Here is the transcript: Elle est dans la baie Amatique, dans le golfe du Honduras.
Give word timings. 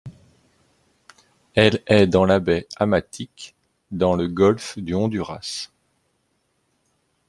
Elle 1.53 1.83
est 1.85 2.07
dans 2.07 2.25
la 2.25 2.39
baie 2.39 2.67
Amatique, 2.77 3.53
dans 3.91 4.15
le 4.15 4.27
golfe 4.27 4.79
du 4.79 4.95
Honduras. 4.95 5.69